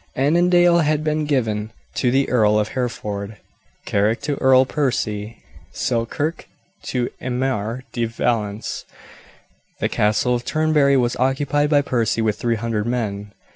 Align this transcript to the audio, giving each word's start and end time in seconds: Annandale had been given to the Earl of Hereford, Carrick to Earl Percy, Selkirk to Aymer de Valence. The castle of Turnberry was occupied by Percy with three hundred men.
Annandale 0.15 0.79
had 0.79 1.03
been 1.03 1.25
given 1.27 1.69
to 1.93 2.09
the 2.09 2.27
Earl 2.27 2.57
of 2.57 2.69
Hereford, 2.69 3.37
Carrick 3.85 4.19
to 4.21 4.33
Earl 4.37 4.65
Percy, 4.65 5.43
Selkirk 5.73 6.47
to 6.85 7.11
Aymer 7.21 7.83
de 7.93 8.05
Valence. 8.05 8.85
The 9.79 9.89
castle 9.89 10.33
of 10.33 10.43
Turnberry 10.43 10.97
was 10.97 11.15
occupied 11.17 11.69
by 11.69 11.83
Percy 11.83 12.19
with 12.19 12.39
three 12.39 12.55
hundred 12.55 12.87
men. 12.87 13.31